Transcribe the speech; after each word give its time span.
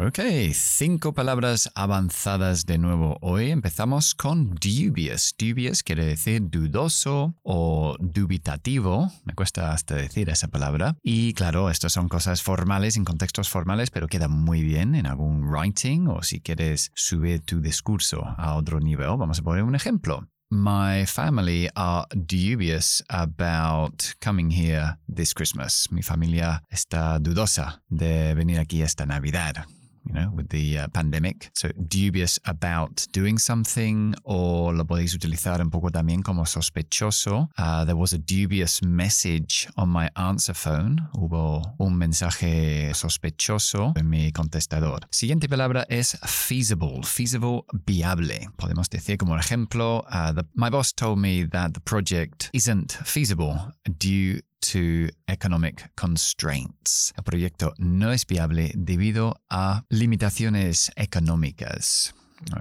Ok, 0.00 0.20
cinco 0.54 1.12
palabras 1.12 1.70
avanzadas 1.74 2.64
de 2.64 2.78
nuevo. 2.78 3.18
Hoy 3.20 3.50
empezamos 3.50 4.14
con 4.14 4.54
dubious. 4.54 5.34
Dubious 5.38 5.82
quiere 5.82 6.06
decir 6.06 6.48
dudoso 6.48 7.34
o 7.42 7.96
dubitativo. 8.00 9.12
Me 9.24 9.34
cuesta 9.34 9.72
hasta 9.72 9.94
decir 9.94 10.30
esa 10.30 10.48
palabra. 10.48 10.96
Y 11.02 11.34
claro, 11.34 11.68
estas 11.68 11.92
son 11.92 12.08
cosas 12.08 12.42
formales 12.42 12.96
en 12.96 13.04
contextos 13.04 13.50
formales, 13.50 13.90
pero 13.90 14.08
queda 14.08 14.28
muy 14.28 14.62
bien 14.62 14.94
en 14.94 15.06
algún 15.06 15.44
writing 15.44 16.06
o 16.08 16.22
si 16.22 16.40
quieres 16.40 16.90
subir 16.94 17.40
tu 17.40 17.60
discurso 17.60 18.24
a 18.38 18.54
otro 18.54 18.80
nivel. 18.80 19.18
Vamos 19.18 19.40
a 19.40 19.42
poner 19.42 19.62
un 19.62 19.74
ejemplo. 19.74 20.26
My 20.50 21.04
family 21.04 21.68
are 21.74 22.06
dubious 22.14 23.04
about 23.08 24.02
coming 24.24 24.50
here 24.50 24.96
this 25.06 25.34
Christmas. 25.34 25.88
Mi 25.90 26.02
familia 26.02 26.62
está 26.70 27.18
dudosa 27.18 27.82
de 27.90 28.32
venir 28.34 28.58
aquí 28.58 28.80
esta 28.80 29.04
Navidad 29.04 29.66
you 30.04 30.12
know, 30.12 30.30
with 30.34 30.48
the 30.48 30.78
uh, 30.78 30.88
pandemic. 30.88 31.50
So 31.54 31.68
dubious 31.88 32.38
about 32.44 33.06
doing 33.12 33.38
something, 33.38 34.14
o 34.24 34.72
lo 34.72 34.84
podéis 34.84 35.14
utilizar 35.14 35.60
un 35.60 35.70
poco 35.70 35.90
también 35.90 36.22
como 36.22 36.44
sospechoso. 36.44 37.50
Uh, 37.58 37.84
there 37.84 37.96
was 37.96 38.12
a 38.12 38.18
dubious 38.18 38.82
message 38.82 39.68
on 39.76 39.88
my 39.88 40.08
answer 40.16 40.54
phone. 40.54 41.08
Hubo 41.14 41.74
un 41.78 41.96
mensaje 41.96 42.94
sospechoso 42.94 43.92
en 43.96 44.08
mi 44.08 44.32
contestador. 44.32 45.06
Siguiente 45.10 45.48
palabra 45.48 45.86
es 45.88 46.18
feasible. 46.24 47.00
Feasible, 47.04 47.64
viable. 47.86 48.48
Podemos 48.56 48.88
decir 48.88 49.18
como 49.18 49.36
ejemplo, 49.36 50.04
uh, 50.10 50.32
the, 50.32 50.44
my 50.54 50.70
boss 50.70 50.92
told 50.92 51.18
me 51.18 51.44
that 51.44 51.74
the 51.74 51.80
project 51.80 52.50
isn't 52.52 52.92
feasible 53.04 53.72
due 53.98 54.40
to 54.62 55.08
economic 55.28 55.90
constraints. 55.94 57.12
El 57.16 57.24
proyecto 57.24 57.74
no 57.78 58.12
es 58.12 58.26
viable 58.26 58.72
debido 58.74 59.36
a 59.50 59.84
limitaciones 59.90 60.90
económicas. 60.96 62.14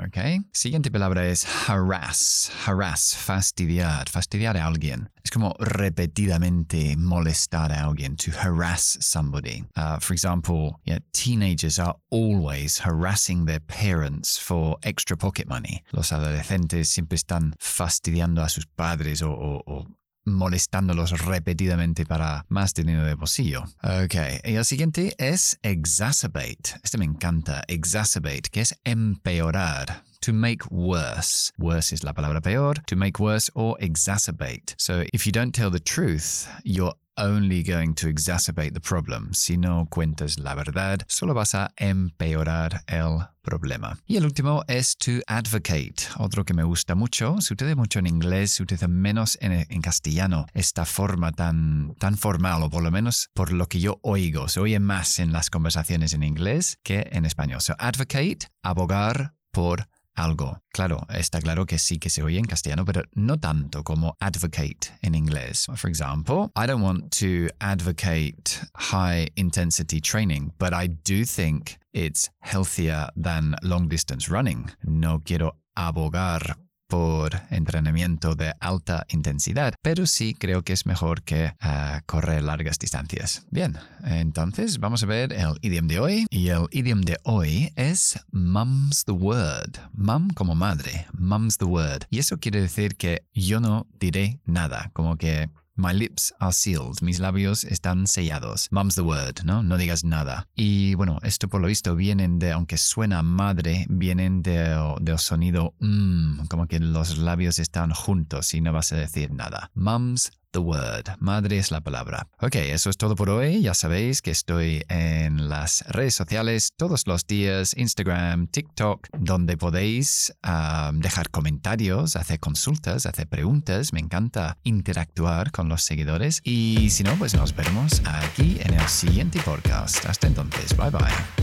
Okay. 0.08 0.42
Siguiente 0.54 0.92
palabra 0.92 1.26
es 1.28 1.46
harass. 1.68 2.52
Harass, 2.66 3.16
fastidiar, 3.16 4.10
fastidiar 4.10 4.58
a 4.58 4.66
alguien. 4.66 5.10
Es 5.24 5.32
como 5.32 5.56
repetidamente 5.60 6.96
molestar 6.98 7.72
a 7.72 7.86
alguien, 7.86 8.16
to 8.18 8.32
harass 8.32 8.98
somebody. 9.02 9.64
Uh, 9.76 10.00
for 10.00 10.14
example, 10.14 10.80
teenagers 11.14 11.80
are 11.80 11.96
always 12.10 12.80
harassing 12.80 13.46
their 13.46 13.60
parents 13.60 14.38
for 14.38 14.78
extra 14.84 15.18
pocket 15.18 15.48
money. 15.48 15.84
Los 15.92 16.12
adolescentes 16.12 16.90
siempre 16.90 17.16
están 17.16 17.56
fastidiando 17.60 18.44
a 18.44 18.50
sus 18.50 18.66
padres 18.66 19.22
o, 19.22 19.32
o 19.32 19.86
molestándolos 20.25 21.25
repetidamente 21.25 22.05
para 22.05 22.45
más 22.50 22.73
dinero 22.73 23.03
de 23.05 23.16
bolsillo. 23.16 23.64
Ok, 23.83 24.16
y 24.44 24.55
el 24.55 24.66
siguiente 24.66 25.16
es 25.17 25.58
exacerbate. 25.64 26.80
Este 26.83 26.97
me 26.97 27.05
encanta, 27.05 27.64
exacerbate, 27.67 28.49
que 28.52 28.61
es 28.61 28.80
empeorar. 28.83 30.03
To 30.22 30.33
make 30.33 30.66
worse. 30.69 31.52
Worse 31.58 31.95
es 31.95 32.03
la 32.03 32.14
palabra 32.14 32.42
peor. 32.42 32.80
To 32.86 32.95
make 32.95 33.19
worse 33.19 33.49
or 33.55 33.75
exacerbate. 33.80 34.75
So 34.77 35.03
if 35.14 35.25
you 35.25 35.31
don't 35.31 35.52
tell 35.52 35.72
the 35.72 35.80
truth, 35.80 36.47
you're 36.64 36.94
only 37.17 37.64
going 37.64 37.94
to 37.95 38.08
exacerbate 38.08 38.73
the 38.73 38.80
problem. 38.80 39.33
Si 39.33 39.58
no 39.58 39.88
cuentas 39.89 40.39
la 40.39 40.55
verdad, 40.55 41.02
solo 41.08 41.33
vas 41.33 41.55
a 41.55 41.72
empeorar 41.77 42.83
el 42.88 43.20
problema. 43.42 43.98
Y 44.05 44.17
el 44.17 44.26
último 44.26 44.64
es 44.67 44.95
to 44.98 45.22
advocate, 45.27 45.95
otro 46.17 46.45
que 46.45 46.54
me 46.54 46.64
gusta 46.64 46.95
mucho. 46.95 47.42
Se 47.42 47.54
utiliza 47.54 47.76
mucho 47.76 47.99
en 47.99 48.08
inglés, 48.08 48.52
se 48.52 48.64
utiliza 48.64 48.88
menos 48.88 49.38
en, 49.42 49.66
en, 49.67 49.82
castellano 49.82 50.45
esta 50.54 50.86
forma 50.86 51.32
tan, 51.32 51.95
tan 51.95 52.17
formal, 52.17 52.64
o 52.64 52.70
por 52.70 52.83
lo 52.83 52.92
menos 52.92 53.30
por 53.33 53.52
lo 53.52 53.67
que 53.67 53.80
yo 53.80 53.99
oigo. 54.04 54.48
Se 54.48 54.60
oye 54.60 54.80
más 54.80 55.20
en 55.20 55.32
las 55.32 55.49
conversaciones 55.49 56.14
en 56.14 56.23
inglés 56.23 56.78
que 56.83 57.10
en 57.11 57.26
español. 57.26 57.61
So, 57.61 57.76
advocate, 57.78 58.48
abogar 58.61 59.33
por 59.52 59.88
algo. 60.23 60.61
Claro, 60.73 61.05
está 61.09 61.42
claro 61.42 61.65
que 61.65 61.77
sí 61.77 61.99
que 61.99 62.09
se 62.09 62.23
oye 62.23 62.37
en 62.37 62.45
castellano, 62.45 62.86
pero 62.86 63.04
no 63.14 63.37
tanto 63.37 63.83
como 63.83 64.15
advocate 64.20 64.89
en 65.02 65.15
inglés. 65.15 65.67
For 65.76 65.89
example, 65.89 66.52
I 66.55 66.67
don't 66.67 66.83
want 66.83 67.11
to 67.20 67.48
advocate 67.59 68.60
high 68.76 69.27
intensity 69.36 69.99
training, 69.99 70.54
but 70.58 70.73
I 70.73 70.87
do 70.87 71.26
think 71.26 71.77
it's 71.93 72.30
healthier 72.39 73.10
than 73.15 73.55
long 73.64 73.87
distance 73.89 74.30
running. 74.30 74.70
No 74.83 75.20
quiero 75.23 75.58
abogar 75.76 76.58
por 76.92 77.42
entrenamiento 77.52 78.36
de 78.36 78.54
alta 78.60 79.06
intensidad, 79.08 79.76
pero 79.82 80.06
sí 80.06 80.36
creo 80.38 80.62
que 80.64 80.74
es 80.74 80.86
mejor 80.86 81.24
que 81.24 81.54
uh, 81.64 82.02
correr 82.06 82.44
largas 82.44 82.78
distancias. 82.80 83.46
Bien, 83.50 83.78
entonces 84.04 84.78
vamos 84.78 85.02
a 85.02 85.06
ver 85.06 85.32
el 85.32 85.54
idioma 85.62 85.88
de 85.88 86.00
hoy 86.02 86.26
y 86.30 86.50
el 86.50 86.68
idioma 86.72 87.04
de 87.06 87.18
hoy 87.24 87.72
es 87.78 88.20
mum's 88.34 89.06
the 89.06 89.14
word. 89.14 89.78
Mum 89.94 90.32
como 90.32 90.54
madre, 90.54 91.08
mum's 91.14 91.58
the 91.58 91.64
word. 91.64 92.04
Y 92.10 92.20
eso 92.20 92.40
quiere 92.40 92.60
decir 92.60 92.98
que 92.98 93.23
yo 93.34 93.62
no 93.62 93.88
diré 93.98 94.42
nada, 94.44 94.92
como 94.92 95.16
que 95.16 95.50
My 95.76 95.93
lips 95.93 96.33
are 96.39 96.52
sealed. 96.52 97.02
Mis 97.02 97.20
labios 97.20 97.64
están 97.64 98.08
sellados. 98.08 98.67
Mum's 98.71 98.95
the 98.95 99.02
word, 99.02 99.43
¿no? 99.43 99.64
No 99.64 99.77
digas 99.77 100.04
nada. 100.04 100.48
Y 100.55 100.95
bueno, 100.95 101.20
esto 101.23 101.48
por 101.48 101.61
lo 101.61 101.67
visto 101.67 101.95
vienen 101.95 102.39
de, 102.39 102.52
aunque 102.52 102.77
suena 102.77 103.23
madre, 103.23 103.86
vienen 103.89 104.42
del 104.43 104.95
de 104.99 105.17
sonido 105.17 105.73
mmm, 105.80 106.45
como 106.49 106.67
que 106.67 106.80
los 106.80 107.17
labios 107.17 107.60
están 107.60 107.92
juntos 107.92 108.54
y 108.54 108.61
no 108.61 108.73
vas 108.73 108.92
a 108.92 108.98
decir 108.98 109.31
nada. 109.31 109.71
Mum's 109.73 110.31
the 110.52 110.60
word. 110.60 111.10
Madre 111.20 111.58
es 111.58 111.72
la 111.72 111.82
palabra. 111.82 112.28
Ok, 112.42 112.56
eso 112.56 112.89
es 112.89 112.98
todo 112.98 113.16
por 113.16 113.30
hoy. 113.30 113.62
Ya 113.62 113.73
sabéis 113.73 114.22
que 114.22 114.32
estoy 114.32 114.84
en 114.89 115.50
las 115.50 115.84
redes 115.88 116.16
sociales 116.16 116.73
todos 116.78 117.08
los 117.08 117.26
días, 117.28 117.76
Instagram, 117.78 118.48
TikTok, 118.48 119.08
donde 119.17 119.58
podéis 119.58 120.34
um, 120.44 121.00
dejar 121.00 121.30
comentarios, 121.30 122.16
hacer 122.16 122.40
consultas, 122.40 123.06
hacer 123.06 123.28
preguntas. 123.28 123.94
Me 123.94 124.00
encanta 124.00 124.58
interactuar 124.64 125.52
con 125.52 125.70
los 125.70 125.84
seguidores. 125.84 126.42
Y 126.44 126.90
si 126.90 127.04
no, 127.04 127.16
pues 127.16 127.36
nos 127.36 127.56
vemos 127.56 128.01
aquí 128.06 128.57
en 128.62 128.74
el 128.74 128.88
siguiente 128.88 129.40
podcast. 129.42 130.06
Hasta 130.06 130.28
entonces, 130.28 130.75
bye 130.75 130.90
bye. 130.90 131.41